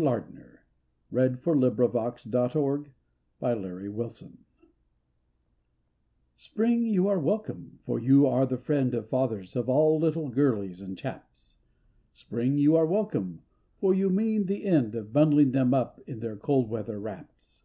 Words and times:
WELCOME 0.00 0.42
TO 1.12 2.14
SPRING 2.16 2.86
Spring, 6.38 6.86
you 6.86 7.06
are 7.06 7.18
welcome, 7.20 7.78
for 7.84 7.98
you 7.98 8.26
are 8.26 8.46
the 8.46 8.56
friend 8.56 8.94
of 8.94 9.10
Fathers 9.10 9.54
of 9.54 9.68
all 9.68 9.98
little 9.98 10.30
girlies 10.30 10.80
and 10.80 10.96
chaps. 10.96 11.56
Spring, 12.14 12.56
you 12.56 12.74
are 12.76 12.86
welcome, 12.86 13.42
for 13.78 13.92
you 13.92 14.08
mean 14.08 14.46
the 14.46 14.64
end 14.64 14.94
of 14.94 15.12
Bundling 15.12 15.50
them 15.52 15.74
up 15.74 16.00
in 16.06 16.20
their 16.20 16.36
cold 16.38 16.70
weather 16.70 16.98
wraps. 16.98 17.60